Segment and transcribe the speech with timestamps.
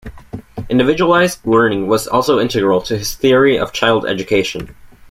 [0.67, 4.75] Individualized learning was also integral to his theory of child education.